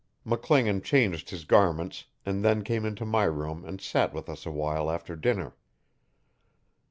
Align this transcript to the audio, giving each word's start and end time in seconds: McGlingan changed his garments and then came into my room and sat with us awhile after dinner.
McGlingan 0.25 0.83
changed 0.83 1.29
his 1.29 1.45
garments 1.45 2.05
and 2.25 2.43
then 2.43 2.63
came 2.63 2.85
into 2.85 3.05
my 3.05 3.25
room 3.25 3.63
and 3.63 3.79
sat 3.79 4.15
with 4.15 4.29
us 4.29 4.47
awhile 4.47 4.89
after 4.89 5.15
dinner. 5.15 5.55